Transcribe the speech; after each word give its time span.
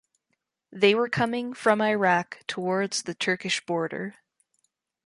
They 0.71 0.95
were 0.95 1.09
coming 1.09 1.53
from 1.53 1.79
Iraq 1.79 2.39
towards 2.47 3.03
the 3.03 3.13
Turkish 3.13 3.63
border. 3.63 4.15